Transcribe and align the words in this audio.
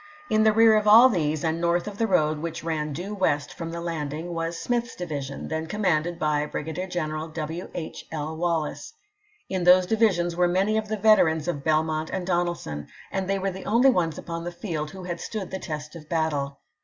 In 0.31 0.41
the 0.41 0.51
rear 0.51 0.75
of 0.77 0.87
all 0.87 1.09
these, 1.09 1.43
and 1.43 1.61
north 1.61 1.87
of 1.87 1.99
the 1.99 2.07
road 2.07 2.39
which 2.39 2.63
ran 2.63 2.91
due 2.91 3.13
west 3.13 3.53
from 3.53 3.69
the 3.69 3.79
Lauding, 3.79 4.33
was 4.33 4.57
Smith's 4.59 4.95
division, 4.95 5.47
then 5.47 5.67
commanded 5.67 6.17
by 6.17 6.43
Brigadier 6.47 6.87
Greneral 6.87 7.31
W. 7.31 7.69
H. 7.75 8.07
L. 8.11 8.35
Wallace. 8.35 8.93
In 9.47 9.63
these 9.63 9.85
divisions 9.85 10.35
were 10.35 10.47
many 10.47 10.75
of 10.75 10.87
the 10.87 10.97
veterans 10.97 11.47
of 11.47 11.63
Belmont 11.63 12.09
and 12.09 12.25
Donelsou, 12.25 12.87
and 13.11 13.27
they 13.29 13.37
were 13.37 13.51
the 13.51 13.65
only 13.65 13.91
ones 13.91 14.17
upon 14.17 14.43
the 14.43 14.51
field 14.51 14.89
who 14.89 15.03
had 15.03 15.19
stood 15.21 15.51
the 15.51 15.59
test 15.59 15.95
of 15.95 16.09
battle. 16.09 16.57